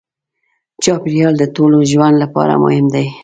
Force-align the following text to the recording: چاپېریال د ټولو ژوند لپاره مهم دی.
چاپېریال 0.83 1.33
د 1.39 1.43
ټولو 1.55 1.77
ژوند 1.91 2.15
لپاره 2.23 2.53
مهم 2.63 2.85
دی. 2.93 3.05